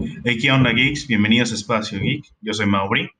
Hey, 0.00 0.38
¿qué 0.40 0.52
onda, 0.52 0.70
geeks? 0.70 1.08
Bienvenidos 1.08 1.50
a 1.50 1.56
Espacio 1.56 1.98
Geek. 1.98 2.24
Yo 2.40 2.54
soy 2.54 2.66
Mauri. 2.66 3.10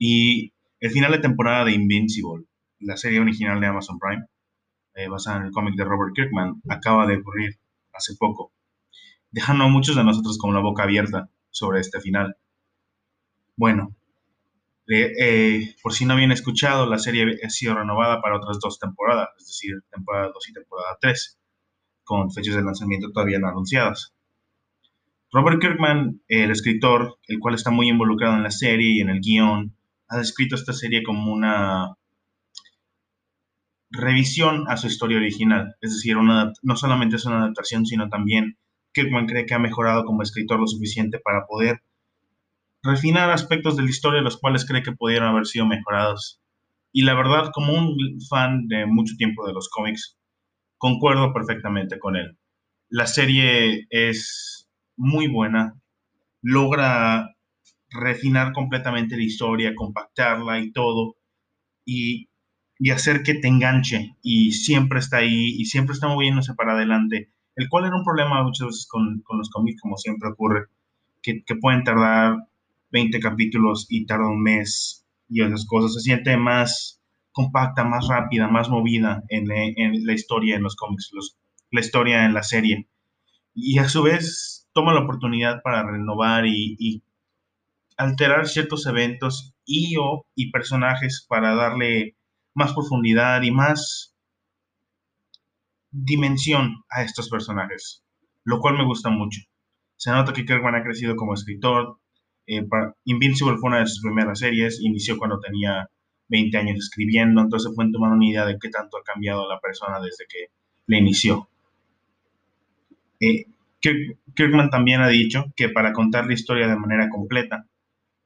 Y 0.00 0.52
el 0.80 0.90
final 0.90 1.12
de 1.12 1.20
temporada 1.20 1.64
de 1.64 1.72
Invincible, 1.74 2.44
la 2.80 2.96
serie 2.96 3.20
original 3.20 3.60
de 3.60 3.68
Amazon 3.68 4.00
Prime, 4.00 4.26
eh, 4.94 5.06
basada 5.06 5.36
en 5.36 5.42
el 5.44 5.52
cómic 5.52 5.76
de 5.76 5.84
Robert 5.84 6.12
Kirkman, 6.12 6.60
acaba 6.68 7.06
de 7.06 7.18
ocurrir 7.18 7.56
hace 7.92 8.16
poco, 8.18 8.52
dejando 9.30 9.62
a 9.62 9.68
muchos 9.68 9.94
de 9.94 10.02
nosotros 10.02 10.38
con 10.38 10.52
la 10.52 10.60
boca 10.60 10.82
abierta 10.82 11.30
sobre 11.50 11.78
este 11.78 12.00
final. 12.00 12.36
Bueno, 13.54 13.94
eh, 14.88 15.76
por 15.84 15.92
si 15.92 16.04
no 16.04 16.14
habían 16.14 16.32
escuchado, 16.32 16.84
la 16.86 16.98
serie 16.98 17.38
ha 17.44 17.48
sido 17.48 17.76
renovada 17.76 18.20
para 18.20 18.38
otras 18.38 18.58
dos 18.60 18.80
temporadas, 18.80 19.28
es 19.38 19.46
decir, 19.46 19.74
temporada 19.88 20.32
2 20.34 20.48
y 20.48 20.52
temporada 20.52 20.98
3, 21.00 21.38
con 22.02 22.32
fechas 22.32 22.56
de 22.56 22.62
lanzamiento 22.62 23.12
todavía 23.12 23.38
no 23.38 23.46
anunciadas. 23.46 24.12
Robert 25.32 25.60
Kirkman, 25.60 26.20
el 26.28 26.50
escritor, 26.50 27.18
el 27.26 27.38
cual 27.38 27.54
está 27.54 27.70
muy 27.70 27.88
involucrado 27.88 28.36
en 28.36 28.42
la 28.42 28.50
serie 28.50 28.92
y 28.92 29.00
en 29.00 29.08
el 29.08 29.20
guion, 29.20 29.74
ha 30.08 30.18
descrito 30.18 30.54
esta 30.56 30.74
serie 30.74 31.02
como 31.02 31.32
una 31.32 31.96
revisión 33.90 34.64
a 34.68 34.76
su 34.76 34.88
historia 34.88 35.16
original. 35.16 35.74
Es 35.80 35.94
decir, 35.94 36.16
no 36.16 36.76
solamente 36.76 37.16
es 37.16 37.24
una 37.24 37.38
adaptación, 37.38 37.86
sino 37.86 38.10
también 38.10 38.58
Kirkman 38.92 39.26
cree 39.26 39.46
que 39.46 39.54
ha 39.54 39.58
mejorado 39.58 40.04
como 40.04 40.22
escritor 40.22 40.60
lo 40.60 40.66
suficiente 40.66 41.18
para 41.18 41.46
poder 41.46 41.82
refinar 42.82 43.30
aspectos 43.30 43.76
de 43.76 43.84
la 43.84 43.90
historia 43.90 44.20
los 44.20 44.36
cuales 44.36 44.66
cree 44.66 44.82
que 44.82 44.92
pudieron 44.92 45.28
haber 45.28 45.46
sido 45.46 45.66
mejorados. 45.66 46.42
Y 46.92 47.02
la 47.02 47.14
verdad, 47.14 47.50
como 47.54 47.72
un 47.72 47.96
fan 48.28 48.66
de 48.68 48.84
mucho 48.84 49.14
tiempo 49.16 49.46
de 49.46 49.54
los 49.54 49.70
cómics, 49.70 50.18
concuerdo 50.76 51.32
perfectamente 51.32 51.98
con 51.98 52.16
él. 52.16 52.36
La 52.90 53.06
serie 53.06 53.86
es 53.88 54.61
muy 55.02 55.26
buena, 55.26 55.74
logra 56.42 57.34
refinar 57.90 58.52
completamente 58.52 59.16
la 59.16 59.24
historia, 59.24 59.74
compactarla 59.74 60.60
y 60.60 60.70
todo, 60.70 61.16
y, 61.84 62.28
hacer 62.92 63.22
que 63.22 63.34
te 63.34 63.48
enganche 63.48 64.16
y 64.22 64.52
siempre 64.52 64.98
está 64.98 65.18
ahí 65.18 65.54
y 65.56 65.66
siempre 65.66 65.94
está 65.94 66.08
moviéndose 66.08 66.54
para 66.54 66.74
adelante, 66.74 67.32
el 67.56 67.68
cual 67.68 67.86
era 67.86 67.96
un 67.96 68.04
problema 68.04 68.42
muchas 68.42 68.68
veces 68.68 68.86
con, 68.88 69.22
los 69.36 69.50
cómics, 69.50 69.80
como 69.80 69.96
siempre 69.96 70.30
ocurre, 70.30 70.66
que, 71.20 71.42
pueden 71.60 71.84
tardar 71.84 72.36
20 72.90 73.18
capítulos 73.20 73.86
y 73.88 74.06
tarda 74.06 74.28
un 74.28 74.42
mes 74.42 75.04
y 75.28 75.42
esas 75.42 75.66
cosas, 75.66 75.94
se 75.94 76.00
siente 76.00 76.36
más 76.36 77.00
compacta, 77.32 77.84
más 77.84 78.06
rápida, 78.08 78.46
más 78.48 78.68
movida 78.68 79.24
en, 79.28 79.48
la 79.48 80.12
historia 80.12 80.56
en 80.56 80.62
los 80.62 80.76
cómics, 80.76 81.10
la 81.72 81.80
historia 81.80 82.24
en 82.24 82.34
la 82.34 82.42
serie. 82.42 82.88
Y 83.54 83.78
a 83.78 83.88
su 83.88 84.02
vez 84.02 84.61
toma 84.72 84.94
la 84.94 85.00
oportunidad 85.00 85.62
para 85.62 85.82
renovar 85.82 86.46
y, 86.46 87.02
alterar 87.98 88.48
ciertos 88.48 88.86
eventos 88.86 89.54
y 89.64 89.96
o 89.98 90.26
y 90.34 90.50
personajes 90.50 91.24
para 91.28 91.54
darle 91.54 92.16
más 92.54 92.72
profundidad 92.72 93.42
y 93.42 93.50
más 93.50 94.16
dimensión 95.90 96.84
a 96.88 97.02
estos 97.02 97.28
personajes, 97.28 98.02
lo 98.44 98.60
cual 98.60 98.78
me 98.78 98.84
gusta 98.84 99.10
mucho. 99.10 99.42
Se 99.96 100.10
nota 100.10 100.32
que 100.32 100.44
Kirkman 100.44 100.74
ha 100.74 100.82
crecido 100.82 101.14
como 101.14 101.34
escritor. 101.34 101.98
Eh, 102.46 102.66
Invincible 103.04 103.58
fue 103.58 103.68
una 103.68 103.80
de 103.80 103.86
sus 103.86 104.00
primeras 104.02 104.38
series, 104.38 104.80
inició 104.80 105.18
cuando 105.18 105.38
tenía 105.38 105.88
20 106.28 106.56
años 106.56 106.78
escribiendo, 106.78 107.42
entonces 107.42 107.72
fue 107.74 107.88
tomando 107.92 108.16
una 108.16 108.26
idea 108.26 108.46
de 108.46 108.58
qué 108.58 108.70
tanto 108.70 108.96
ha 108.96 109.04
cambiado 109.04 109.48
la 109.48 109.60
persona 109.60 110.00
desde 110.00 110.24
que 110.28 110.46
le 110.86 110.98
inició. 110.98 111.48
Eh, 113.20 113.46
Kirkman 114.34 114.70
también 114.70 115.00
ha 115.00 115.08
dicho 115.08 115.46
que 115.56 115.68
para 115.68 115.92
contar 115.92 116.26
la 116.26 116.34
historia 116.34 116.68
de 116.68 116.76
manera 116.76 117.08
completa, 117.08 117.66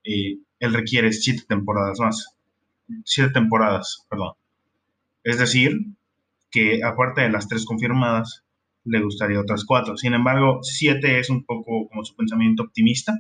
eh, 0.04 0.38
él 0.60 0.74
requiere 0.74 1.12
siete 1.12 1.44
temporadas 1.48 1.98
más. 2.00 2.36
Siete 3.04 3.32
temporadas, 3.32 4.06
perdón. 4.08 4.34
Es 5.24 5.38
decir, 5.38 5.72
que 6.50 6.82
aparte 6.84 7.22
de 7.22 7.30
las 7.30 7.48
tres 7.48 7.64
confirmadas, 7.64 8.44
le 8.84 9.02
gustaría 9.02 9.40
otras 9.40 9.64
cuatro. 9.64 9.96
Sin 9.96 10.14
embargo, 10.14 10.60
siete 10.62 11.18
es 11.18 11.28
un 11.30 11.44
poco 11.44 11.88
como 11.88 12.04
su 12.04 12.14
pensamiento 12.14 12.62
optimista. 12.62 13.18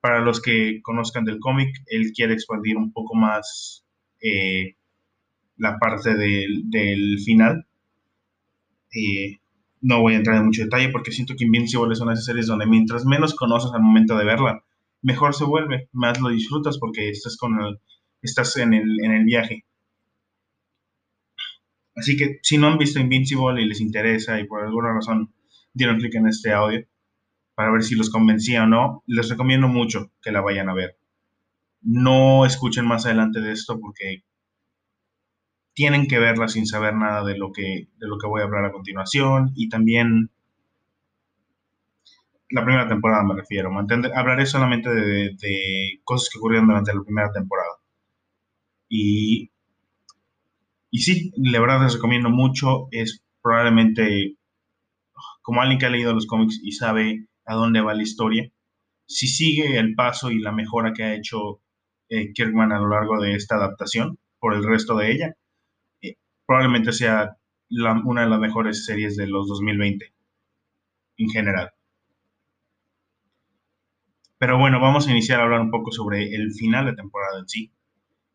Para 0.00 0.20
los 0.20 0.40
que 0.40 0.80
conozcan 0.82 1.24
del 1.24 1.38
cómic, 1.38 1.76
él 1.86 2.12
quiere 2.12 2.34
expandir 2.34 2.76
un 2.76 2.92
poco 2.92 3.14
más 3.14 3.84
eh, 4.20 4.76
la 5.58 5.78
parte 5.78 6.14
del, 6.16 7.18
final. 7.24 7.66
Eh, 8.94 9.38
no 9.82 10.00
voy 10.00 10.14
a 10.14 10.18
entrar 10.18 10.36
en 10.36 10.46
mucho 10.46 10.62
detalle 10.62 10.88
porque 10.88 11.12
siento 11.12 11.34
que 11.36 11.44
Invincible 11.44 11.92
es 11.92 12.00
una 12.00 12.12
de 12.12 12.14
esas 12.14 12.26
series 12.26 12.46
donde 12.46 12.66
mientras 12.66 13.04
menos 13.04 13.34
conoces 13.34 13.72
al 13.72 13.82
momento 13.82 14.16
de 14.16 14.24
verla, 14.24 14.64
mejor 15.02 15.34
se 15.34 15.44
vuelve, 15.44 15.88
más 15.92 16.20
lo 16.20 16.28
disfrutas 16.28 16.78
porque 16.78 17.10
estás, 17.10 17.36
con 17.36 17.60
el, 17.60 17.80
estás 18.22 18.56
en, 18.56 18.74
el, 18.74 19.04
en 19.04 19.12
el 19.12 19.24
viaje. 19.24 19.64
Así 21.96 22.16
que 22.16 22.38
si 22.42 22.56
no 22.56 22.68
han 22.68 22.78
visto 22.78 23.00
Invincible 23.00 23.60
y 23.60 23.66
les 23.66 23.80
interesa 23.80 24.40
y 24.40 24.46
por 24.46 24.64
alguna 24.64 24.94
razón 24.94 25.34
dieron 25.74 25.98
clic 25.98 26.14
en 26.14 26.28
este 26.28 26.52
audio 26.52 26.86
para 27.54 27.72
ver 27.72 27.82
si 27.82 27.96
los 27.96 28.08
convencía 28.08 28.62
o 28.62 28.66
no, 28.66 29.02
les 29.06 29.28
recomiendo 29.28 29.68
mucho 29.68 30.10
que 30.22 30.32
la 30.32 30.40
vayan 30.40 30.68
a 30.68 30.74
ver. 30.74 30.96
No 31.82 32.46
escuchen 32.46 32.86
más 32.86 33.04
adelante 33.04 33.40
de 33.40 33.52
esto 33.52 33.78
porque 33.80 34.22
tienen 35.74 36.06
que 36.06 36.18
verla 36.18 36.48
sin 36.48 36.66
saber 36.66 36.94
nada 36.94 37.24
de 37.24 37.36
lo 37.36 37.52
que, 37.52 37.88
de 37.98 38.06
lo 38.06 38.18
que 38.18 38.26
voy 38.26 38.42
a 38.42 38.44
hablar 38.44 38.64
a 38.64 38.72
continuación 38.72 39.52
y 39.54 39.68
también 39.68 40.30
la 42.52 42.64
primera 42.64 42.86
temporada 42.86 43.24
me 43.24 43.34
refiero. 43.34 43.70
hablaré 44.14 44.46
solamente 44.46 44.90
de, 44.90 46.00
cosas 46.04 46.28
que 46.30 46.38
ocurrieron 46.38 46.68
durante 46.68 46.94
la 46.94 47.02
primera 47.02 47.32
temporada. 47.32 47.76
Y, 48.88 49.50
y 50.90 50.98
sí, 50.98 51.32
la 51.36 51.60
verdad 51.60 51.82
les 51.82 51.94
recomiendo 51.94 52.28
mucho. 52.28 52.88
Es 52.90 53.24
probablemente 53.40 54.36
como 55.40 55.62
alguien 55.62 55.78
que 55.78 55.86
ha 55.86 55.90
leído 55.90 56.12
los 56.12 56.26
cómics 56.26 56.60
y 56.62 56.72
sabe 56.72 57.26
a 57.46 57.54
dónde 57.54 57.80
va 57.80 57.94
la 57.94 58.02
historia. 58.02 58.50
Si 59.06 59.26
sigue 59.28 59.78
el 59.78 59.94
paso 59.94 60.30
y 60.30 60.40
la 60.40 60.52
mejora 60.52 60.92
que 60.92 61.04
ha 61.04 61.14
hecho 61.14 61.60
eh, 62.10 62.32
Kirkman 62.34 62.72
a 62.72 62.80
lo 62.80 62.88
largo 62.90 63.18
de 63.20 63.34
esta 63.34 63.56
adaptación 63.56 64.18
por 64.38 64.54
el 64.54 64.62
resto 64.62 64.96
de 64.96 65.10
ella, 65.10 65.36
probablemente 66.52 66.92
sea 66.92 67.34
una 68.04 68.24
de 68.24 68.28
las 68.28 68.38
mejores 68.38 68.84
series 68.84 69.16
de 69.16 69.26
los 69.26 69.48
2020 69.48 70.12
en 71.16 71.30
general. 71.30 71.70
Pero 74.36 74.58
bueno, 74.58 74.78
vamos 74.78 75.08
a 75.08 75.12
iniciar 75.12 75.40
a 75.40 75.44
hablar 75.44 75.62
un 75.62 75.70
poco 75.70 75.92
sobre 75.92 76.34
el 76.34 76.52
final 76.52 76.84
de 76.84 76.94
temporada 76.94 77.38
en 77.38 77.48
sí. 77.48 77.72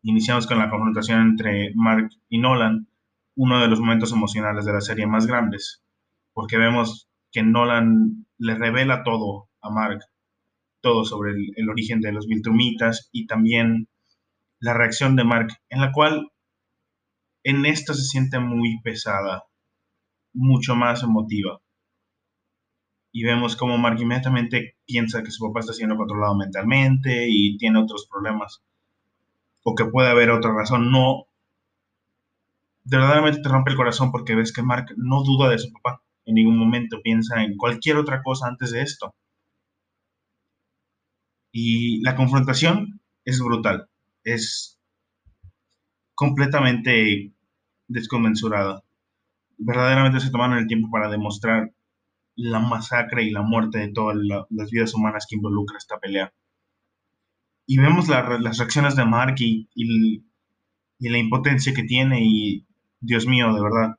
Iniciamos 0.01 0.47
con 0.47 0.57
la 0.57 0.71
confrontación 0.71 1.21
entre 1.21 1.73
Mark 1.75 2.09
y 2.27 2.39
Nolan, 2.39 2.87
uno 3.35 3.61
de 3.61 3.67
los 3.67 3.79
momentos 3.79 4.11
emocionales 4.11 4.65
de 4.65 4.73
la 4.73 4.81
serie 4.81 5.05
más 5.05 5.27
grandes, 5.27 5.83
porque 6.33 6.57
vemos 6.57 7.07
que 7.31 7.43
Nolan 7.43 8.25
le 8.39 8.55
revela 8.55 9.03
todo 9.03 9.47
a 9.61 9.69
Mark, 9.69 9.99
todo 10.81 11.05
sobre 11.05 11.33
el, 11.33 11.51
el 11.55 11.69
origen 11.69 12.01
de 12.01 12.13
los 12.13 12.25
Viltrumitas 12.25 13.09
y 13.11 13.27
también 13.27 13.89
la 14.59 14.73
reacción 14.73 15.15
de 15.15 15.23
Mark, 15.23 15.49
en 15.69 15.81
la 15.81 15.91
cual 15.91 16.31
en 17.47 17.65
esta 17.65 17.93
se 17.93 18.03
siente 18.03 18.39
muy 18.39 18.81
pesada, 18.81 19.45
mucho 20.33 20.75
más 20.75 21.01
emotiva. 21.01 21.61
Y 23.13 23.23
vemos 23.23 23.55
como 23.55 23.77
Mark 23.77 23.97
inmediatamente 24.01 24.75
piensa 24.85 25.23
que 25.23 25.31
su 25.31 25.47
papá 25.47 25.61
está 25.61 25.71
siendo 25.71 25.95
controlado 25.95 26.35
mentalmente 26.35 27.27
y 27.29 27.57
tiene 27.57 27.79
otros 27.79 28.05
problemas. 28.11 28.61
O 29.63 29.75
que 29.75 29.85
puede 29.85 30.09
haber 30.09 30.29
otra 30.29 30.53
razón. 30.53 30.91
No. 30.91 31.27
De 32.83 32.97
verdaderamente 32.97 33.41
te 33.41 33.47
rompe 33.47 33.71
el 33.71 33.77
corazón 33.77 34.11
porque 34.11 34.35
ves 34.35 34.51
que 34.51 34.61
Mark 34.61 34.87
no 34.97 35.23
duda 35.23 35.49
de 35.49 35.59
su 35.59 35.71
papá. 35.71 36.01
En 36.25 36.35
ningún 36.35 36.57
momento 36.57 36.97
piensa 37.01 37.41
en 37.41 37.55
cualquier 37.55 37.95
otra 37.95 38.23
cosa 38.23 38.47
antes 38.47 38.71
de 38.71 38.81
esto. 38.81 39.15
Y 41.53 42.03
la 42.03 42.17
confrontación 42.17 42.99
es 43.23 43.39
brutal. 43.39 43.87
Es 44.25 44.77
completamente 46.13 47.36
desconmensurada. 47.87 48.83
Verdaderamente 49.57 50.19
se 50.19 50.31
tomaron 50.31 50.57
el 50.57 50.67
tiempo 50.67 50.89
para 50.91 51.09
demostrar 51.09 51.71
la 52.35 52.59
masacre 52.59 53.23
y 53.23 53.31
la 53.31 53.41
muerte 53.41 53.79
de 53.79 53.91
todas 53.91 54.15
las 54.49 54.69
vidas 54.69 54.93
humanas 54.93 55.25
que 55.27 55.35
involucra 55.35 55.77
esta 55.77 55.99
pelea. 55.99 56.31
Y 57.65 57.77
vemos 57.79 58.07
las 58.07 58.25
reacciones 58.57 58.95
de 58.95 59.05
Mark 59.05 59.35
y, 59.39 59.67
la 60.99 61.17
impotencia 61.17 61.73
que 61.73 61.83
tiene 61.83 62.19
y, 62.23 62.65
Dios 62.99 63.27
mío, 63.27 63.53
de 63.53 63.61
verdad, 63.61 63.95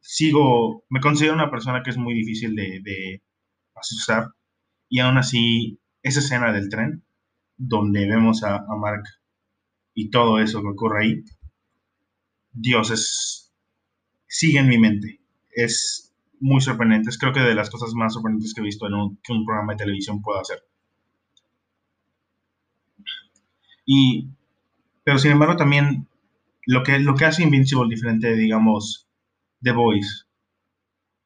sigo, 0.00 0.84
me 0.90 1.00
considero 1.00 1.34
una 1.34 1.50
persona 1.50 1.82
que 1.82 1.90
es 1.90 1.96
muy 1.96 2.14
difícil 2.14 2.54
de, 2.54 3.22
asustar 3.74 4.28
y 4.88 5.00
aún 5.00 5.18
así 5.18 5.80
esa 6.02 6.20
escena 6.20 6.50
del 6.52 6.70
tren 6.70 7.04
donde 7.58 8.08
vemos 8.08 8.42
a, 8.42 8.56
a 8.56 8.76
Mark 8.76 9.02
y 9.94 10.10
todo 10.10 10.38
eso 10.38 10.62
que 10.62 10.68
ocurre 10.68 11.04
ahí, 11.04 11.24
Dios 12.56 12.90
es, 12.90 13.52
sigue 14.26 14.58
en 14.58 14.68
mi 14.68 14.78
mente. 14.78 15.20
Es 15.54 16.14
muy 16.40 16.60
sorprendentes. 16.60 17.18
Creo 17.18 17.32
que 17.32 17.40
de 17.40 17.54
las 17.54 17.70
cosas 17.70 17.92
más 17.94 18.14
sorprendentes 18.14 18.54
que 18.54 18.62
he 18.62 18.64
visto 18.64 18.86
en 18.86 18.94
un, 18.94 19.20
que 19.22 19.32
un 19.32 19.44
programa 19.44 19.74
de 19.74 19.84
televisión 19.84 20.22
pueda 20.22 20.40
hacer. 20.40 20.64
Y, 23.84 24.30
pero 25.04 25.18
sin 25.18 25.32
embargo 25.32 25.56
también 25.56 26.08
lo 26.64 26.82
que, 26.82 26.98
lo 26.98 27.14
que 27.14 27.26
hace 27.26 27.42
Invincible 27.42 27.94
diferente, 27.94 28.34
digamos, 28.34 29.06
The 29.62 29.72
Voice, 29.72 30.24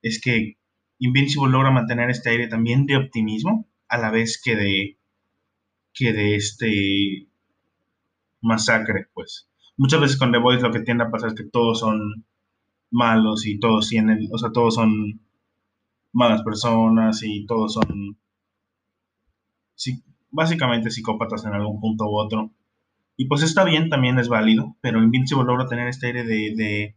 es 0.03 0.21
que 0.21 0.59
Invincible 0.99 1.51
logra 1.51 1.71
mantener 1.71 2.11
este 2.11 2.31
aire 2.31 2.49
también 2.49 2.85
de 2.87 2.97
optimismo, 2.97 3.67
a 3.89 3.99
la 3.99 4.11
vez 4.11 4.41
que 4.43 4.57
de, 4.57 4.99
que 5.95 6.13
de 6.13 6.35
este 6.35 7.29
masacre, 8.43 9.07
pues. 9.15 9.50
Muchas 9.81 9.99
veces 9.99 10.19
con 10.19 10.31
The 10.31 10.37
Voice 10.37 10.63
lo 10.63 10.71
que 10.71 10.81
tiende 10.81 11.05
a 11.05 11.11
pasar 11.11 11.31
es 11.31 11.35
que 11.35 11.49
todos 11.49 11.81
son 11.81 12.27
malos 12.91 13.47
y 13.47 13.59
todos 13.59 13.89
tienen, 13.89 14.29
o 14.31 14.37
sea, 14.37 14.53
todos 14.53 14.75
son 14.75 15.23
malas 16.13 16.43
personas 16.43 17.23
y 17.23 17.47
todos 17.47 17.73
son 17.73 18.19
básicamente 20.31 20.91
psicópatas 20.91 21.47
en 21.47 21.55
algún 21.55 21.81
punto 21.81 22.05
u 22.05 22.19
otro. 22.19 22.51
Y 23.17 23.25
pues 23.25 23.43
está 23.43 23.65
bien, 23.65 23.89
también 23.89 24.19
es 24.19 24.29
válido, 24.29 24.77
pero 24.83 25.03
Invincible 25.03 25.45
logra 25.45 25.67
tener 25.67 25.89
este 25.89 26.09
aire 26.09 26.25
de, 26.25 26.95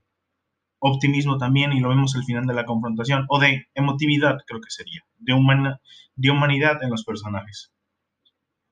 optimismo 0.79 1.37
también 1.37 1.71
y 1.71 1.79
lo 1.79 1.87
vemos 1.87 2.17
al 2.17 2.25
final 2.25 2.45
de 2.45 2.53
la 2.53 2.65
confrontación, 2.65 3.25
o 3.29 3.39
de 3.39 3.65
emotividad 3.75 4.39
creo 4.45 4.59
que 4.59 4.69
sería, 4.69 5.05
de, 5.19 5.31
humana, 5.31 5.79
de 6.17 6.31
humanidad 6.31 6.83
en 6.83 6.89
los 6.89 7.05
personajes. 7.05 7.71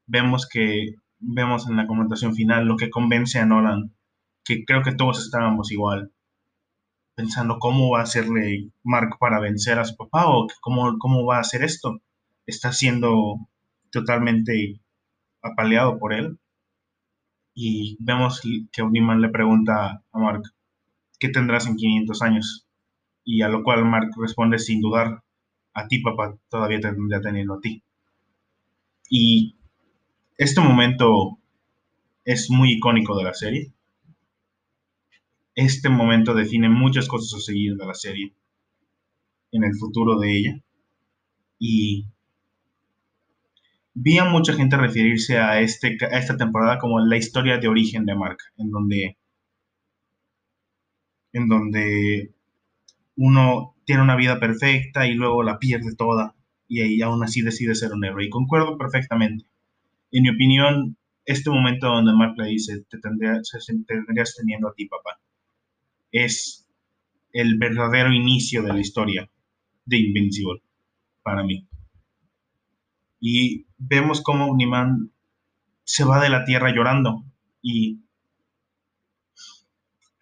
Vemos 0.06 0.50
que, 0.50 0.96
vemos 1.20 1.70
en 1.70 1.78
la 1.78 1.88
confrontación 1.88 2.36
final 2.36 2.66
lo 2.66 2.76
que 2.76 2.90
convence 2.90 3.40
a 3.40 3.46
Nolan, 3.46 3.94
que 4.44 4.66
creo 4.66 4.84
que 4.84 4.94
todos 4.94 5.20
estábamos 5.24 5.72
igual, 5.72 6.12
pensando 7.16 7.60
cómo 7.60 7.92
va 7.92 8.00
a 8.00 8.04
hacerle 8.04 8.72
Mark 8.84 9.18
para 9.20 9.40
vencer 9.40 9.80
a 9.80 9.86
su 9.86 9.96
papá 9.96 10.28
o 10.28 10.48
cómo, 10.62 10.98
cómo 10.98 11.26
va 11.26 11.38
a 11.38 11.42
hacer 11.42 11.64
esto. 11.64 12.02
Está 12.46 12.72
siendo 12.74 13.38
totalmente 13.92 14.82
apaleado 15.42 16.00
por 16.00 16.14
él. 16.14 16.40
Y 17.54 17.98
vemos 18.00 18.42
que 18.72 18.82
Uniman 18.82 19.22
le 19.22 19.30
pregunta 19.30 20.04
a 20.12 20.20
Mark, 20.20 20.44
¿qué 21.20 21.30
tendrás 21.30 21.68
en 21.68 21.76
500 21.76 22.22
años? 22.22 22.68
Y 23.24 23.42
a 23.42 23.50
lo 23.50 23.64
cual 23.64 23.86
Mark 23.86 24.10
responde 24.18 24.58
sin 24.58 24.82
dudar, 24.82 25.22
a 25.74 25.88
ti 25.88 26.00
papá, 26.00 26.38
todavía 26.50 26.80
tendría 26.80 27.22
teniendo 27.22 27.56
a 27.56 27.60
ti. 27.60 27.84
Y 29.10 29.58
este 30.38 30.62
momento 30.62 31.38
es 32.24 32.50
muy 32.50 32.74
icónico 32.74 33.18
de 33.18 33.24
la 33.24 33.34
serie 33.34 33.74
este 35.56 35.90
momento 35.90 36.34
define 36.34 36.70
muchas 36.70 37.08
cosas 37.08 37.40
a 37.40 37.44
seguir 37.44 37.76
de 37.76 37.86
la 37.86 37.94
serie 37.94 38.34
en 39.52 39.64
el 39.64 39.76
futuro 39.76 40.18
de 40.20 40.38
ella. 40.38 40.62
Y 41.60 42.08
vi 43.94 44.18
a 44.18 44.26
mucha 44.26 44.54
gente 44.54 44.78
referirse 44.78 45.38
a, 45.38 45.60
este, 45.62 45.98
a 46.06 46.18
esta 46.18 46.38
temporada 46.38 46.80
como 46.80 47.00
la 47.00 47.18
historia 47.18 47.58
de 47.58 47.68
origen 47.68 48.06
de 48.06 48.16
Mark, 48.16 48.38
en 48.58 48.72
donde, 48.72 49.18
en 51.34 51.48
donde 51.48 52.34
uno 53.16 53.76
tiene 53.86 54.02
una 54.02 54.16
vida 54.16 54.40
perfecta 54.40 55.08
y 55.08 55.14
luego 55.14 55.44
la 55.44 55.60
pierde 55.60 55.96
toda 55.96 56.36
y 56.68 56.82
ahí 56.82 57.02
aún 57.02 57.24
así 57.24 57.42
decide 57.42 57.76
ser 57.76 57.92
un 57.92 58.06
héroe. 58.06 58.26
Y 58.26 58.30
concuerdo 58.30 58.78
perfectamente. 58.78 59.46
En 60.12 60.24
mi 60.24 60.30
opinión, 60.30 60.98
este 61.26 61.50
momento 61.50 61.88
donde 61.88 62.14
Mark 62.14 62.36
le 62.38 62.48
dice, 62.48 62.84
te, 62.90 62.98
tendrías, 63.00 63.50
te 63.52 64.24
teniendo 64.38 64.70
a 64.70 64.74
ti, 64.74 64.86
papá 64.88 65.21
es 66.12 66.68
el 67.34 67.58
verdadero 67.58 68.12
inicio 68.12 68.64
de 68.64 68.74
la 68.74 68.80
historia 68.80 69.30
de 69.86 69.98
Invincible 69.98 70.62
para 71.24 71.44
mí. 71.44 71.68
Y 73.20 73.66
vemos 73.78 74.22
cómo 74.22 74.48
Uniman 74.48 75.12
se 75.84 76.04
va 76.04 76.22
de 76.22 76.30
la 76.30 76.44
Tierra 76.46 76.74
llorando 76.74 77.24
y 77.62 78.00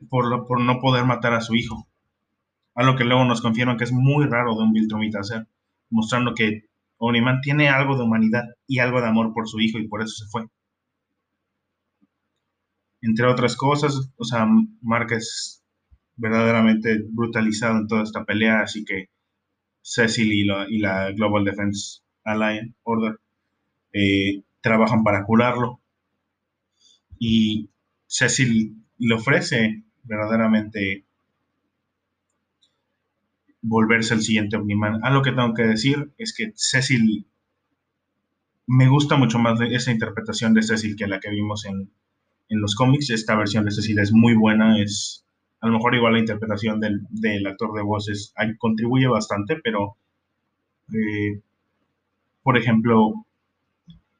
por, 0.09 0.45
por 0.47 0.61
no 0.61 0.79
poder 0.79 1.05
matar 1.05 1.33
a 1.33 1.41
su 1.41 1.55
hijo. 1.55 1.87
A 2.75 2.83
lo 2.83 2.95
que 2.95 3.03
luego 3.03 3.25
nos 3.25 3.41
confirman 3.41 3.77
que 3.77 3.83
es 3.83 3.91
muy 3.91 4.25
raro 4.25 4.55
de 4.55 4.63
un 4.63 4.73
Viltrumita 4.73 5.19
hacer, 5.19 5.47
mostrando 5.89 6.33
que 6.33 6.65
Uniman 6.97 7.41
tiene 7.41 7.69
algo 7.69 7.97
de 7.97 8.03
humanidad 8.03 8.43
y 8.67 8.79
algo 8.79 9.01
de 9.01 9.07
amor 9.07 9.33
por 9.33 9.47
su 9.47 9.59
hijo 9.59 9.79
y 9.79 9.87
por 9.87 10.01
eso 10.01 10.23
se 10.23 10.29
fue. 10.29 10.45
Entre 13.01 13.25
otras 13.25 13.55
cosas, 13.55 14.11
o 14.17 14.23
sea, 14.25 14.45
Mark 14.81 15.13
verdaderamente 16.19 17.01
brutalizado 17.09 17.77
en 17.77 17.87
toda 17.87 18.03
esta 18.03 18.25
pelea, 18.25 18.61
así 18.61 18.83
que 18.83 19.09
Cecil 19.81 20.33
y 20.33 20.79
la, 20.79 21.11
Global 21.11 21.45
Defense 21.45 22.01
Alliance 22.23 22.75
Order 22.83 23.19
eh, 23.93 24.43
trabajan 24.61 25.03
para 25.03 25.23
curarlo 25.23 25.79
y 27.17 27.69
Cecil 28.05 28.75
le 28.97 29.15
ofrece 29.15 29.83
verdaderamente 30.03 31.05
volverse 33.61 34.13
el 34.13 34.21
siguiente 34.21 34.57
Omniman. 34.57 35.03
Algo 35.03 35.21
que 35.21 35.31
tengo 35.31 35.53
que 35.53 35.63
decir 35.63 36.11
es 36.17 36.33
que 36.33 36.51
Cecil 36.55 37.25
me 38.67 38.89
gusta 38.89 39.15
mucho 39.15 39.39
más 39.39 39.59
esa 39.61 39.91
interpretación 39.91 40.53
de 40.53 40.63
Cecil 40.63 40.95
que 40.97 41.07
la 41.07 41.19
que 41.19 41.31
vimos 41.31 41.65
en, 41.65 41.89
en 42.49 42.61
los 42.61 42.75
cómics. 42.75 43.09
Esta 43.09 43.35
versión 43.35 43.63
de 43.65 43.71
Cecil 43.71 43.99
es 43.99 44.11
muy 44.11 44.33
buena, 44.35 44.81
es 44.81 45.25
a 45.61 45.67
lo 45.67 45.73
mejor 45.73 45.95
igual 45.95 46.13
la 46.13 46.19
interpretación 46.19 46.79
del, 46.79 47.47
actor 47.47 47.73
de 47.73 47.81
voces 47.81 48.33
contribuye 48.57 49.07
bastante, 49.07 49.57
pero 49.61 49.97
eh, 50.93 51.41
por 52.43 52.57
ejemplo, 52.57 53.25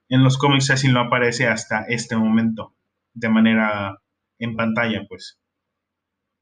en 0.09 0.23
los 0.23 0.37
cómics 0.37 0.67
Cecil 0.67 0.93
no 0.93 1.01
aparece 1.01 1.47
hasta 1.47 1.83
este 1.87 2.15
momento 2.15 2.73
de 3.13 3.29
manera 3.29 3.99
en 4.37 4.55
pantalla, 4.55 5.05
pues. 5.07 5.39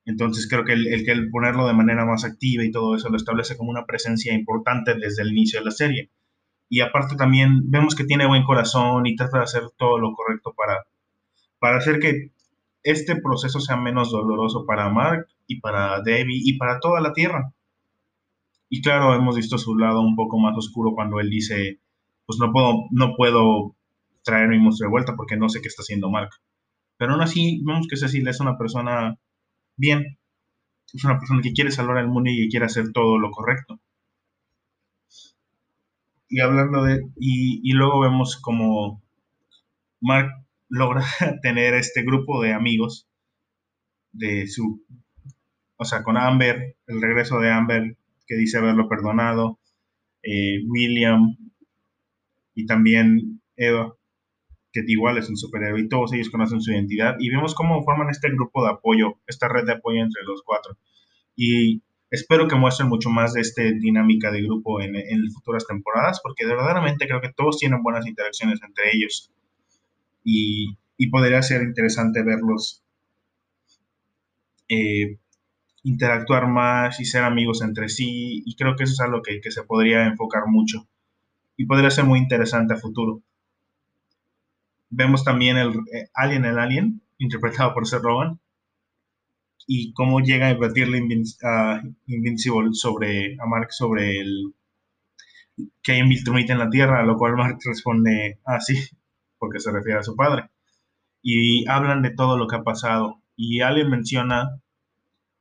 Entonces 0.05 0.47
creo 0.49 0.63
que 0.63 0.73
el, 0.73 0.87
el, 0.87 1.09
el, 1.09 1.29
ponerlo 1.29 1.67
de 1.67 1.73
manera 1.73 2.05
más 2.05 2.23
activa 2.23 2.63
y 2.63 2.71
todo 2.71 2.95
eso 2.95 3.09
lo 3.09 3.17
establece 3.17 3.57
como 3.57 3.71
una 3.71 3.85
presencia 3.85 4.33
importante 4.33 4.95
desde 4.95 5.21
el 5.21 5.31
inicio 5.31 5.59
de 5.59 5.65
la 5.65 5.71
serie. 5.71 6.09
Y 6.69 6.81
aparte 6.81 7.15
también 7.15 7.69
vemos 7.69 7.95
que 7.95 8.05
tiene 8.05 8.27
buen 8.27 8.43
corazón 8.43 9.05
y 9.05 9.15
trata 9.15 9.39
de 9.39 9.43
hacer 9.43 9.63
todo 9.77 9.99
lo 9.99 10.13
correcto 10.13 10.53
para, 10.55 10.85
para 11.59 11.77
hacer 11.77 11.99
que 11.99 12.31
este 12.83 13.15
proceso 13.21 13.59
sea 13.59 13.77
menos 13.77 14.11
doloroso 14.11 14.65
para 14.65 14.89
Mark 14.89 15.27
y 15.47 15.59
para 15.59 16.01
Debbie 16.01 16.41
y 16.43 16.57
para 16.57 16.79
toda 16.79 17.01
la 17.01 17.13
Tierra. 17.13 17.53
Y 18.69 18.81
claro, 18.81 19.13
hemos 19.15 19.35
visto 19.35 19.57
su 19.57 19.77
lado 19.77 20.01
un 20.01 20.15
poco 20.15 20.37
más 20.39 20.55
oscuro 20.57 20.93
cuando 20.93 21.19
él 21.19 21.29
dice, 21.29 21.79
pues 22.25 22.39
no 22.39 22.51
puedo, 22.51 22.85
no 22.91 23.15
puedo 23.15 23.75
traer 24.23 24.49
mi 24.49 24.59
monstruo 24.59 24.87
de 24.87 24.91
vuelta 24.91 25.15
porque 25.15 25.37
no 25.37 25.49
sé 25.49 25.61
qué 25.61 25.69
está 25.69 25.81
haciendo 25.81 26.09
Mark. 26.09 26.31
Pero 26.97 27.13
aún 27.13 27.21
así, 27.21 27.61
vemos 27.63 27.87
que 27.87 27.95
Cecil 27.95 28.27
es 28.27 28.39
una 28.39 28.57
persona 28.57 29.17
bien. 29.77 30.17
Es 30.93 31.03
una 31.03 31.19
persona 31.19 31.41
que 31.41 31.53
quiere 31.53 31.71
salvar 31.71 31.97
al 31.97 32.07
mundo 32.07 32.29
y 32.29 32.43
que 32.43 32.49
quiere 32.49 32.65
hacer 32.65 32.91
todo 32.91 33.17
lo 33.19 33.31
correcto. 33.31 33.79
Y 36.29 36.41
hablando 36.41 36.83
de... 36.83 37.01
Y, 37.17 37.61
y 37.63 37.73
luego 37.73 38.01
vemos 38.01 38.37
como 38.37 39.01
Mark 40.01 40.29
logra 40.69 41.03
tener 41.41 41.73
este 41.73 42.03
grupo 42.03 42.41
de 42.41 42.53
amigos 42.53 43.07
de 44.11 44.47
su, 44.47 44.83
o 45.77 45.85
sea, 45.85 46.03
con 46.03 46.17
Amber, 46.17 46.75
el 46.87 47.01
regreso 47.01 47.39
de 47.39 47.51
Amber, 47.51 47.97
que 48.25 48.35
dice 48.35 48.57
haberlo 48.57 48.89
perdonado, 48.89 49.59
eh, 50.23 50.61
William 50.67 51.37
y 52.55 52.65
también 52.65 53.41
Eva, 53.55 53.93
que 54.73 54.83
igual 54.87 55.17
es 55.17 55.29
un 55.29 55.37
superhéroe, 55.37 55.81
y 55.81 55.89
todos 55.89 56.13
ellos 56.13 56.29
conocen 56.29 56.61
su 56.61 56.71
identidad, 56.71 57.15
y 57.19 57.29
vemos 57.29 57.55
cómo 57.55 57.83
forman 57.83 58.09
este 58.09 58.29
grupo 58.29 58.63
de 58.63 58.71
apoyo, 58.71 59.19
esta 59.27 59.47
red 59.47 59.65
de 59.65 59.73
apoyo 59.73 60.01
entre 60.01 60.23
los 60.23 60.41
cuatro. 60.43 60.77
Y 61.35 61.83
espero 62.09 62.47
que 62.47 62.55
muestren 62.55 62.89
mucho 62.89 63.09
más 63.09 63.33
de 63.33 63.41
esta 63.41 63.61
dinámica 63.61 64.31
de 64.31 64.41
grupo 64.41 64.81
en, 64.81 64.95
en 64.95 65.31
futuras 65.31 65.65
temporadas, 65.67 66.19
porque 66.21 66.45
verdaderamente 66.45 67.07
creo 67.07 67.21
que 67.21 67.33
todos 67.33 67.59
tienen 67.59 67.83
buenas 67.83 68.07
interacciones 68.07 68.59
entre 68.63 68.95
ellos 68.95 69.31
y, 70.29 70.77
podría 71.09 71.41
ser 71.41 71.61
interesante 71.63 72.21
verlos 72.21 72.83
eh, 74.67 75.19
interactuar 75.83 76.47
más 76.47 76.99
y 76.99 77.05
ser 77.05 77.23
amigos 77.23 77.61
entre 77.61 77.87
sí 77.87 78.43
y 78.45 78.55
creo 78.55 78.75
que 78.75 78.83
eso 78.83 78.93
es 78.93 78.99
algo 78.99 79.21
que, 79.21 79.39
que 79.39 79.51
se 79.51 79.63
podría 79.63 80.05
enfocar 80.05 80.43
mucho 80.47 80.85
y 81.55 81.65
podría 81.65 81.89
ser 81.89 82.03
muy 82.03 82.19
interesante 82.19 82.73
a 82.73 82.77
futuro. 82.77 83.21
Vemos 84.89 85.23
también 85.23 85.57
el 85.57 85.69
eh, 85.93 86.09
Alien 86.13 86.45
el 86.45 86.59
Alien, 86.59 87.01
interpretado 87.17 87.73
por 87.73 87.87
Seth 87.87 88.03
Rogen, 88.03 88.39
y 89.65 89.93
cómo 89.93 90.19
llega 90.19 90.47
a 90.47 90.51
invertirle 90.51 91.01
a 91.43 91.81
Invincible 92.05 92.69
sobre, 92.73 93.35
a 93.39 93.45
Mark 93.45 93.71
sobre 93.71 94.19
el 94.19 94.53
que 95.81 95.93
hay 95.93 96.01
un 96.01 96.11
en 96.11 96.59
la 96.59 96.69
Tierra, 96.69 97.01
a 97.01 97.05
lo 97.05 97.17
cual 97.17 97.35
Mark 97.35 97.57
responde, 97.65 98.39
ah, 98.45 98.59
sí, 98.59 98.75
porque 99.39 99.59
se 99.59 99.71
refiere 99.71 99.99
a 99.99 100.03
su 100.03 100.15
padre. 100.15 100.49
Y 101.21 101.67
hablan 101.67 102.01
de 102.01 102.11
todo 102.11 102.37
lo 102.37 102.47
que 102.47 102.55
ha 102.57 102.63
pasado. 102.63 103.21
Y 103.35 103.61
alguien 103.61 103.89
menciona 103.89 104.59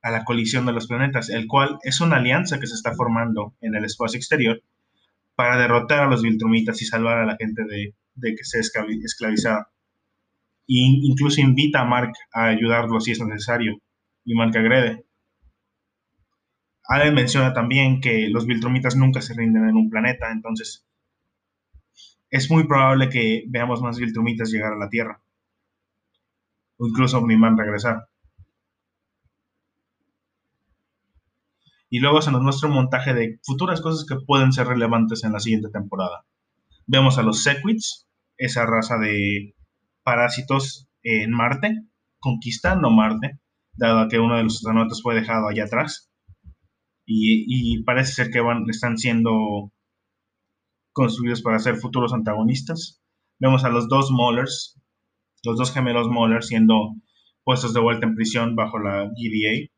a 0.01 0.11
la 0.11 0.23
colisión 0.23 0.65
de 0.65 0.73
los 0.73 0.87
planetas, 0.87 1.29
el 1.29 1.47
cual 1.47 1.79
es 1.83 1.99
una 2.01 2.17
alianza 2.17 2.59
que 2.59 2.67
se 2.67 2.75
está 2.75 2.93
formando 2.93 3.55
en 3.61 3.75
el 3.75 3.83
espacio 3.83 4.17
exterior 4.17 4.61
para 5.35 5.57
derrotar 5.57 5.99
a 5.99 6.07
los 6.07 6.23
Viltrumitas 6.23 6.81
y 6.81 6.85
salvar 6.85 7.19
a 7.19 7.25
la 7.25 7.35
gente 7.37 7.63
de, 7.63 8.35
que 8.35 8.43
sea 8.43 8.61
esclavizada. 8.61 9.69
E 10.67 10.79
incluso 11.03 11.41
invita 11.41 11.81
a 11.81 11.85
Mark 11.85 12.13
a 12.33 12.47
ayudarlo 12.47 12.99
si 12.99 13.11
es 13.11 13.21
necesario, 13.21 13.77
y 14.25 14.33
Mark 14.33 14.57
agrede. 14.57 15.05
Allen 16.89 17.13
menciona 17.13 17.53
también 17.53 18.01
que 18.01 18.29
los 18.29 18.47
Viltrumitas 18.47 18.95
nunca 18.95 19.21
se 19.21 19.33
rinden 19.33 19.67
en 19.67 19.75
un 19.75 19.89
planeta, 19.89 20.31
entonces 20.31 20.85
es 22.29 22.51
muy 22.51 22.67
probable 22.67 23.09
que 23.09 23.43
veamos 23.47 23.81
más 23.81 23.97
Viltrumitas 23.97 24.51
llegar 24.51 24.73
a 24.73 24.77
la 24.77 24.89
Tierra. 24.89 25.21
O 26.77 26.87
incluso 26.87 27.17
Omniman 27.19 27.57
regresar. 27.57 28.07
Y 31.89 31.99
luego 31.99 32.21
se 32.21 32.31
nos 32.31 32.41
muestra 32.41 32.67
un 32.67 32.75
montaje 32.75 33.13
de 33.13 33.39
futuras 33.43 33.81
cosas 33.81 34.05
que 34.05 34.23
pueden 34.25 34.51
ser 34.51 34.67
relevantes 34.67 35.23
en 35.23 35.31
la 35.31 35.39
siguiente 35.39 35.69
temporada. 35.69 36.25
Vemos 36.85 37.17
a 37.17 37.23
los 37.23 37.43
Sequids, 37.43 38.07
esa 38.37 38.65
raza 38.65 38.97
de 38.97 39.55
parásitos 40.03 40.87
en 41.01 41.31
Marte, 41.31 41.83
conquistando 42.19 42.89
Marte, 42.89 43.39
dado 43.73 44.09
que 44.09 44.19
uno 44.19 44.35
de 44.35 44.43
los 44.43 44.55
astronautas 44.55 45.01
fue 45.01 45.15
dejado 45.15 45.47
allá 45.47 45.65
atrás. 45.65 46.11
Y, 47.05 47.83
parece 47.83 48.11
ser 48.11 48.31
que 48.31 48.41
están 48.67 48.97
siendo 48.97 49.71
construidos 50.97 51.43
para 51.43 51.59
ser 51.59 51.75
futuros 51.75 52.11
antagonistas. 52.11 53.03
Vemos 53.37 53.63
a 53.63 53.69
los 53.69 53.87
dos 53.87 54.09
Mollers, 54.09 54.81
los 55.43 55.57
dos 55.57 55.71
gemelos 55.71 56.07
Moller 56.09 56.43
siendo 56.43 56.95
puestos 57.43 57.73
de 57.75 57.79
vuelta 57.79 58.07
en 58.07 58.15
prisión 58.15 58.55
bajo 58.55 58.79
la 58.79 59.05
GDA. 59.05 59.69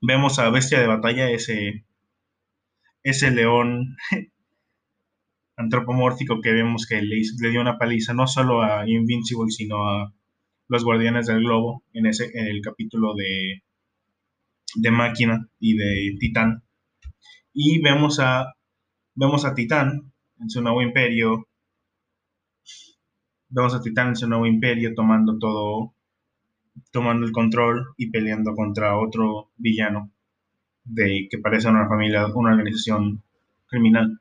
Vemos 0.00 0.38
a 0.38 0.48
Bestia 0.48 0.80
de 0.80 0.86
Batalla, 0.86 1.30
ese, 1.30 1.84
ese 3.02 3.30
león 3.30 3.96
antropomórfico 5.56 6.40
que 6.40 6.52
vemos 6.52 6.86
que 6.86 7.02
le, 7.02 7.20
dio 7.50 7.60
una 7.60 7.76
paliza 7.76 8.14
no 8.14 8.26
solo 8.26 8.62
a 8.62 8.88
Invincible, 8.88 9.50
sino 9.50 9.86
a 9.86 10.14
los 10.68 10.84
Guardianes 10.84 11.26
del 11.26 11.40
Globo 11.40 11.84
en, 11.92 12.06
ese, 12.06 12.30
en 12.32 12.46
el 12.46 12.62
capítulo 12.62 13.12
de, 13.14 13.62
de 14.76 14.90
Máquina 14.90 15.46
y 15.58 15.76
de 15.76 16.16
Titán. 16.18 16.64
Y 17.52 17.82
vemos 17.82 18.20
a, 18.20 18.54
vemos 19.14 19.44
a 19.44 19.54
Titán 19.54 20.12
en 20.40 20.50
su 20.50 20.62
nuevo 20.62 20.82
imperio 20.82 21.46
vemos 23.50 23.74
a 23.74 23.82
Titán 23.82 24.08
en 24.08 24.16
su 24.16 24.28
nuevo 24.28 24.46
imperio 24.46 24.94
tomando 24.94 25.38
todo, 25.38 25.92
tomando 26.92 27.26
el 27.26 27.32
control 27.32 27.94
y 27.96 28.10
peleando 28.10 28.54
contra 28.54 28.96
otro 28.96 29.50
villano 29.56 30.10
de 30.84 31.28
que 31.30 31.38
parece 31.38 31.68
una 31.68 31.88
familia, 31.88 32.26
una 32.34 32.52
organización 32.52 33.22
criminal. 33.66 34.20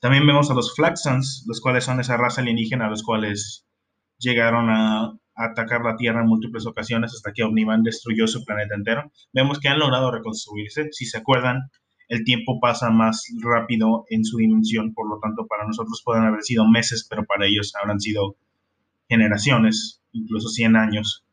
También 0.00 0.26
vemos 0.26 0.50
a 0.50 0.54
los 0.54 0.74
Flaxans, 0.74 1.44
los 1.46 1.60
cuales 1.60 1.84
son 1.84 2.00
esa 2.00 2.16
raza 2.16 2.40
alienígena, 2.40 2.88
los 2.88 3.02
cuales 3.02 3.66
llegaron 4.18 4.70
a, 4.70 5.12
atacar 5.34 5.82
la 5.82 5.96
Tierra 5.96 6.20
en 6.20 6.26
múltiples 6.26 6.66
ocasiones 6.66 7.14
hasta 7.14 7.32
que 7.32 7.42
Omniman 7.42 7.82
destruyó 7.82 8.26
su 8.26 8.44
planeta 8.44 8.74
entero. 8.74 9.10
Vemos 9.32 9.58
que 9.58 9.68
han 9.68 9.78
logrado 9.78 10.10
reconstruirse. 10.10 10.88
Si 10.92 11.06
se 11.06 11.16
acuerdan, 11.16 11.70
el 12.10 12.24
tiempo 12.24 12.58
pasa 12.60 12.90
más 12.90 13.24
rápido 13.40 14.04
en 14.10 14.24
su 14.24 14.36
dimensión, 14.36 14.92
por 14.92 15.08
lo 15.08 15.20
tanto 15.20 15.46
para 15.46 15.64
nosotros 15.64 16.02
pueden 16.04 16.24
haber 16.24 16.42
sido 16.42 16.68
meses, 16.68 17.06
pero 17.08 17.24
para 17.24 17.46
ellos 17.46 17.72
habrán 17.80 18.00
sido 18.00 18.36
generaciones, 19.08 20.02
incluso 20.10 20.48
100 20.48 20.74
años. 20.74 21.24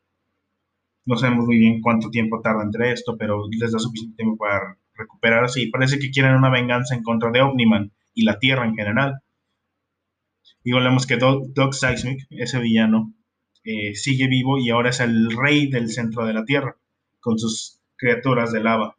No 1.03 1.17
sabemos 1.17 1.48
muy 1.48 1.57
bien 1.57 1.81
cuánto 1.81 2.12
tiempo 2.12 2.41
tarda 2.41 2.62
entre 2.62 2.91
esto, 2.91 3.17
pero 3.17 3.48
les 3.50 3.72
da 3.72 3.79
suficiente 3.79 4.17
tiempo 4.17 4.38
para 4.38 4.77
recuperarse 4.93 5.62
y 5.62 5.72
parece 5.72 5.98
que 5.98 6.12
quieren 6.12 6.36
una 6.36 6.51
venganza 6.51 6.93
en 6.93 7.01
contra 7.01 7.31
de 7.31 7.41
Omniman 7.41 7.91
y 8.13 8.24
la 8.24 8.38
Tierra 8.38 8.67
en 8.67 8.75
general. 8.75 9.15
Y 10.63 10.74
volvemos 10.74 11.07
que 11.07 11.17
Doug, 11.17 11.74
Seismic, 11.74 12.27
ese 12.29 12.60
villano, 12.60 13.15
eh, 13.63 13.96
sigue 13.96 14.27
vivo 14.27 14.60
y 14.60 14.69
ahora 14.69 14.91
es 14.91 15.00
el 15.00 15.31
rey 15.31 15.72
del 15.72 15.89
centro 15.89 16.24
de 16.24 16.34
la 16.34 16.46
Tierra, 16.46 16.77
con 17.19 17.39
sus 17.39 17.79
criaturas 17.96 18.51
de 18.51 18.62
lava. 18.62 18.97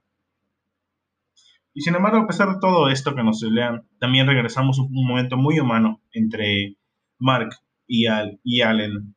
Y 1.75 1.83
sin 1.83 1.95
embargo, 1.95 2.19
a 2.19 2.27
pesar 2.27 2.49
de 2.49 2.61
todo 2.61 2.89
esto 2.89 3.15
que 3.15 3.23
nos 3.23 3.43
lean, 3.43 3.87
también 3.99 4.27
regresamos 4.27 4.79
a 4.79 4.83
un 4.83 5.07
momento 5.07 5.37
muy 5.37 5.61
humano 5.61 6.01
entre 6.13 6.77
Mark 7.19 7.51
y, 7.87 8.07
Al, 8.07 8.41
y 8.43 8.63
Allen. 8.63 9.15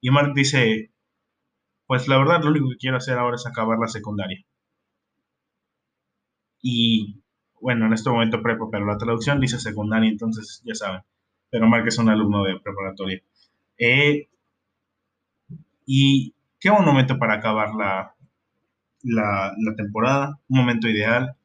Y 0.00 0.10
Mark 0.10 0.32
dice, 0.34 0.92
pues 1.86 2.08
la 2.08 2.18
verdad 2.18 2.42
lo 2.42 2.50
único 2.50 2.68
que 2.70 2.76
quiero 2.78 2.96
hacer 2.96 3.18
ahora 3.18 3.36
es 3.36 3.46
acabar 3.46 3.78
la 3.78 3.88
secundaria. 3.88 4.44
Y 6.62 7.22
bueno, 7.60 7.86
en 7.86 7.92
este 7.92 8.10
momento 8.10 8.42
prepa, 8.42 8.66
pero 8.70 8.86
la 8.86 8.98
traducción 8.98 9.40
dice 9.40 9.58
secundaria, 9.58 10.10
entonces 10.10 10.62
ya 10.64 10.74
saben. 10.74 11.02
Pero 11.50 11.66
Mark 11.68 11.86
es 11.86 11.98
un 11.98 12.08
alumno 12.08 12.44
de 12.44 12.58
preparatoria. 12.60 13.22
Eh, 13.78 14.28
y 15.86 16.34
qué 16.58 16.70
buen 16.70 16.84
momento 16.84 17.18
para 17.18 17.34
acabar 17.34 17.74
la, 17.74 18.14
la, 19.02 19.52
la 19.58 19.76
temporada, 19.76 20.38
un 20.48 20.58
momento 20.58 20.88
ideal 20.88 21.36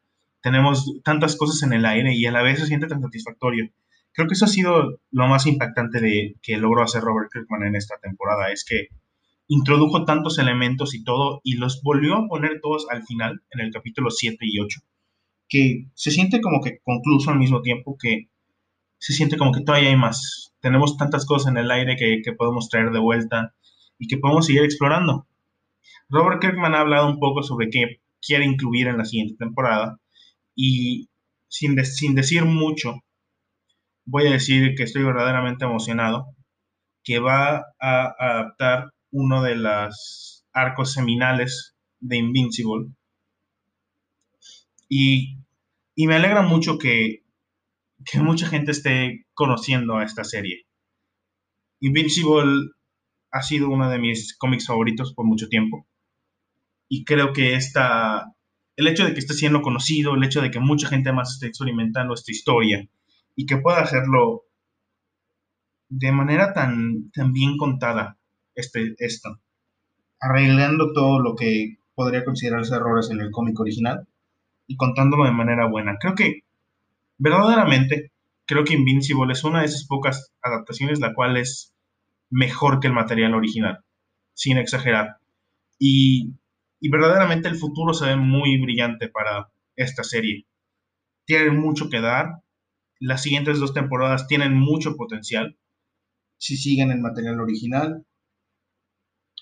tenemos 0.46 0.94
tantas 1.04 1.36
cosas 1.38 1.64
en 1.64 1.74
el 1.74 1.88
aire 1.88 2.14
y 2.14 2.24
a 2.28 2.32
la 2.32 2.44
vez 2.44 2.60
se 2.60 2.68
siente 2.68 2.86
tan 2.86 3.02
satisfactorio. 3.02 3.72
Creo 4.12 4.28
que 4.28 4.36
eso 4.36 4.46
ha 4.46 4.48
sido 4.48 5.00
lo 5.10 5.28
más 5.28 5.48
impactante 5.48 6.00
de 6.00 6.36
que 6.44 6.58
logró 6.58 6.84
hacer 6.84 7.02
Robert 7.02 7.32
Kirkman 7.34 7.64
en 7.64 7.76
esta 7.76 7.98
temporada, 7.98 8.52
es 8.52 8.64
que 8.64 8.90
introdujo 9.48 10.06
tantos 10.06 10.38
elementos 10.38 10.94
y 10.94 11.04
todo 11.04 11.42
y 11.44 11.56
los 11.56 11.82
volvió 11.82 12.14
a 12.18 12.28
poner 12.28 12.60
todos 12.62 12.86
al 12.92 13.02
final, 13.02 13.42
en 13.50 13.62
el 13.62 13.72
capítulo 13.72 14.12
7 14.12 14.38
y 14.42 14.60
8, 14.60 14.82
que 15.50 15.88
se 15.96 16.12
siente 16.12 16.42
como 16.42 16.62
que 16.62 16.78
concluso 16.84 17.32
al 17.32 17.40
mismo 17.40 17.64
tiempo 17.64 17.98
que 18.00 18.30
se 19.00 19.14
siente 19.14 19.38
como 19.38 19.52
que 19.52 19.62
todavía 19.62 19.90
hay 19.90 19.98
más. 19.98 20.54
Tenemos 20.60 20.96
tantas 20.96 21.26
cosas 21.26 21.52
en 21.52 21.58
el 21.58 21.72
aire 21.72 21.96
que, 21.96 22.22
que 22.24 22.34
podemos 22.34 22.70
traer 22.70 22.92
de 22.92 23.00
vuelta 23.00 23.56
y 23.98 24.06
que 24.06 24.20
podemos 24.20 24.46
seguir 24.46 24.62
explorando. 24.62 25.26
Robert 26.08 26.40
Kirkman 26.40 26.76
ha 26.76 26.82
hablado 26.82 27.08
un 27.08 27.18
poco 27.18 27.42
sobre 27.42 27.72
qué 27.72 28.00
quiere 28.22 28.46
incluir 28.46 28.90
en 28.90 29.00
la 29.00 29.06
siguiente 29.06 29.38
temporada 29.40 30.00
y 30.56 31.10
sin, 31.48 31.84
sin 31.86 32.16
decir 32.16 32.46
mucho, 32.46 32.96
voy 34.06 34.28
a 34.28 34.32
decir 34.32 34.76
que 34.76 34.84
estoy 34.84 35.04
verdaderamente 35.04 35.66
emocionado, 35.66 36.28
que 37.04 37.20
va 37.20 37.64
a 37.80 38.16
adaptar 38.20 38.92
uno 39.12 39.44
de 39.44 39.56
los 39.56 40.46
arcos 40.54 40.94
seminales 40.94 41.76
de 42.00 42.18
Invincible. 42.18 42.88
Y, 44.90 45.38
me 45.98 46.16
alegra 46.16 46.42
mucho 46.42 46.78
que, 46.78 47.24
que 48.06 48.20
mucha 48.20 48.48
gente 48.48 48.72
esté 48.72 49.26
conociendo 49.34 49.98
a 49.98 50.04
esta 50.04 50.24
serie. 50.24 50.66
Invincible 51.80 52.72
ha 53.32 53.42
sido 53.42 53.70
uno 53.70 53.90
de 53.90 54.00
mis 54.00 54.38
cómics 54.38 54.68
favoritos 54.68 55.14
por 55.14 55.26
mucho 55.26 55.48
tiempo. 55.48 55.88
Y 56.88 57.04
creo 57.04 57.34
que 57.34 57.56
esta, 57.56 58.35
el 58.76 58.88
hecho 58.88 59.06
de 59.06 59.14
que 59.14 59.20
esté 59.20 59.34
siendo 59.34 59.62
conocido, 59.62 60.16
el 60.16 60.24
hecho 60.24 60.42
de 60.42 60.52
que 60.52 60.60
mucha 60.60 60.88
gente 60.88 61.14
más 61.14 61.34
esté 61.34 61.48
experimentando 61.48 62.14
esta 62.14 62.32
historia 62.32 62.88
y 63.36 63.46
que 63.46 63.58
pueda 63.58 63.82
hacerlo 63.82 64.44
de 65.90 66.12
manera 66.12 66.54
tan, 66.54 67.12
tan 67.12 67.32
bien 67.32 67.58
contada, 67.58 68.18
este, 68.54 68.96
esto, 68.98 69.40
arreglando 70.20 70.94
todo 70.94 71.20
lo 71.20 71.36
que 71.36 71.78
podría 71.94 72.26
considerarse 72.26 72.76
errores 72.76 73.10
en 73.10 73.22
el 73.22 73.32
cómic 73.32 73.60
original 73.60 74.08
y 74.68 74.76
contándolo 74.76 75.26
de 75.26 75.32
manera 75.32 75.68
buena. 75.68 75.98
Creo 76.00 76.16
que, 76.16 76.44
verdaderamente, 77.18 78.12
creo 78.46 78.64
que 78.64 78.74
Invincible 78.74 79.34
es 79.34 79.44
una 79.44 79.60
de 79.60 79.68
esas 79.68 79.86
pocas 79.86 80.32
adaptaciones 80.42 81.00
la 81.00 81.14
cual 81.14 81.38
es 81.38 81.74
mejor 82.30 82.80
que 82.80 82.88
el 82.88 82.94
material 82.94 83.34
original, 83.34 83.80
sin 84.34 84.58
exagerar. 84.58 85.18
Y 85.80 86.34
y 86.80 86.90
verdaderamente 86.90 87.48
el 87.48 87.56
futuro 87.56 87.94
se 87.94 88.06
ve 88.06 88.16
muy 88.16 88.62
brillante 88.62 89.10
para 89.10 89.52
esta 89.76 90.04
serie. 90.04 90.46
Tiene 91.26 91.52
mucho 91.52 91.90
que 91.90 92.02
dar. 92.02 92.44
Las 93.00 93.24
siguientes 93.24 93.60
dos 93.60 93.74
temporadas 93.74 94.28
tienen 94.28 94.54
mucho 94.54 94.96
potencial 94.96 95.58
si 96.38 96.58
siguen 96.58 96.92
el 96.92 97.02
material 97.02 97.40
original. 97.40 98.06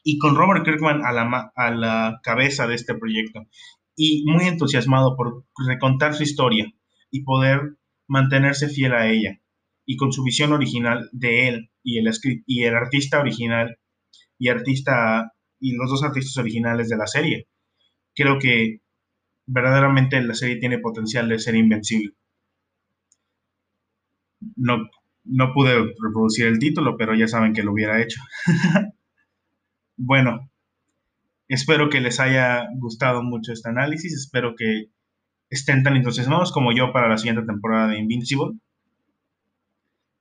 Y 0.04 0.18
con 0.18 0.36
Robert 0.36 0.66
Kirkman 0.66 1.06
a 1.06 1.12
la, 1.12 1.52
a 1.56 1.72
la 1.72 2.20
cabeza 2.24 2.68
de 2.68 2.76
este 2.76 2.94
proyecto 2.96 3.48
y 3.96 4.24
muy 4.26 4.46
entusiasmado 4.46 5.16
por 5.16 5.46
recontar 5.68 6.14
su 6.14 6.24
historia 6.24 6.72
y 7.12 7.24
poder 7.24 7.78
mantenerse 8.08 8.68
fiel 8.68 8.94
a 8.94 9.08
ella 9.08 9.40
y 9.86 9.98
con 9.98 10.12
su 10.12 10.24
visión 10.24 10.52
original 10.54 11.10
de 11.12 11.48
él 11.48 11.72
y 11.84 12.00
el, 12.00 12.12
y 12.46 12.64
el 12.64 12.76
artista 12.76 13.20
original 13.20 13.78
y 14.38 14.50
artista 14.50 15.33
y 15.64 15.76
los 15.76 15.90
dos 15.90 16.04
artistas 16.04 16.38
originales 16.38 16.90
de 16.90 16.98
la 16.98 17.08
serie. 17.08 17.48
Creo 18.16 18.40
que 18.40 18.82
verdaderamente 19.46 20.22
la 20.22 20.36
serie 20.36 20.58
tiene 20.58 20.80
potencial 20.80 21.30
de 21.30 21.40
ser 21.40 21.56
invencible. 21.56 22.14
No, 24.56 24.78
no 25.24 25.54
pude 25.54 25.74
reproducir 25.76 26.48
el 26.48 26.60
título, 26.60 26.98
pero 26.98 27.16
ya 27.16 27.28
saben 27.28 27.54
que 27.54 27.64
lo 27.64 27.72
hubiera 27.72 28.02
hecho. 28.02 28.22
bueno, 29.98 30.52
Espero 31.54 31.90
que 31.90 32.02
les 32.02 32.20
haya 32.20 32.68
gustado 32.80 33.22
mucho 33.22 33.54
este 33.54 33.70
análisis. 33.70 34.14
Espero 34.14 34.56
que 34.56 34.86
estén 35.50 35.84
tan 35.84 35.96
entusiasmados 35.96 36.52
como 36.52 36.74
yo 36.74 36.92
para 36.92 37.08
la 37.08 37.18
siguiente 37.20 37.46
temporada 37.46 37.90
de 37.90 38.00
Invincible. 38.00 38.58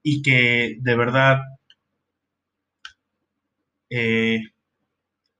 Y 0.02 0.22
que 0.22 0.76
de 0.80 0.96
verdad, 0.96 1.38
eh, 3.90 4.40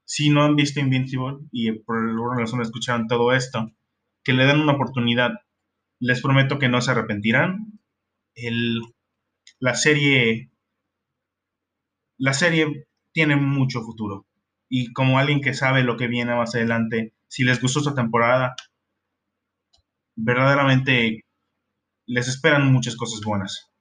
si 0.05 0.29
no 0.29 0.43
han 0.43 0.55
visto 0.55 0.79
Invincible 0.79 1.39
y 1.51 1.71
por 1.71 1.97
alguna 1.97 2.41
razón 2.41 2.61
escucharon 2.61 3.07
todo 3.07 3.33
esto, 3.33 3.71
que 4.23 4.33
le 4.33 4.45
den 4.45 4.59
una 4.59 4.73
oportunidad. 4.73 5.31
Les 5.99 6.21
prometo 6.21 6.59
que 6.59 6.69
no 6.69 6.81
se 6.81 6.91
arrepentirán. 6.91 7.79
la 9.59 9.75
serie. 9.75 10.51
La 12.17 12.33
serie 12.33 12.87
tiene 13.13 13.35
mucho 13.35 13.81
futuro. 13.81 14.25
Y 14.69 14.91
como 14.93 15.19
alguien 15.19 15.41
que 15.41 15.53
sabe 15.53 15.83
lo 15.83 15.97
que 15.97 16.07
viene 16.07 16.35
más 16.35 16.55
adelante, 16.55 17.13
si 17.27 17.43
les 17.43 17.61
gustó 17.61 17.79
esta 17.79 17.95
temporada, 17.95 18.55
verdaderamente 20.15 21.25
les 22.05 22.27
esperan 22.27 22.71
muchas 22.71 22.95
cosas 22.95 23.21
buenas. 23.25 23.71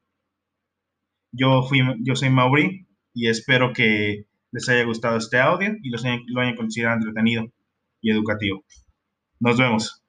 Yo, 1.33 1.63
fui, 1.63 1.81
yo 2.01 2.15
soy 2.15 2.31
Mauri 2.31 2.87
y 3.15 3.29
espero 3.29 3.73
que 3.73 4.27
les 4.53 4.69
haya 4.69 4.85
gustado 4.85 5.17
este 5.17 5.41
audio 5.41 5.75
y 5.83 5.91
lo 5.91 6.41
hayan 6.41 6.57
considerado 6.57 6.99
entretenido 6.99 7.47
y 8.01 8.11
educativo. 8.11 8.65
Nos 9.41 9.59
vemos. 9.59 10.02